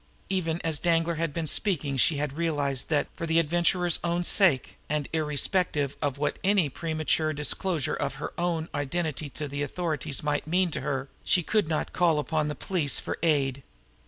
Even 0.29 0.59
as 0.63 0.79
Danglar 0.79 1.17
had 1.21 1.31
been 1.31 1.45
speaking 1.45 1.95
she 1.95 2.17
had 2.17 2.33
realized 2.33 2.89
that, 2.89 3.05
for 3.13 3.27
the 3.27 3.37
Adventurer's 3.37 3.99
own 4.03 4.23
sake, 4.23 4.77
and 4.89 5.07
irrespective 5.13 5.95
of 6.01 6.17
what 6.17 6.39
any 6.43 6.69
premature 6.69 7.33
disclosure 7.33 7.93
of 7.97 8.15
her 8.15 8.33
own 8.35 8.67
identity 8.73 9.29
to 9.29 9.47
the 9.47 9.61
authorities 9.61 10.23
might 10.23 10.47
mean 10.47 10.71
to 10.71 10.81
her, 10.81 11.07
she 11.23 11.43
could 11.43 11.67
not 11.69 11.93
call 11.93 12.17
upon 12.17 12.47
the 12.47 12.55
police 12.55 12.97
for 12.99 13.19
aid. 13.21 13.61